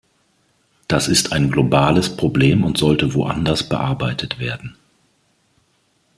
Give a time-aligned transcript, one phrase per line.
[0.87, 4.75] Das ist ein globales Problem und sollte woanders bearbeitet werden.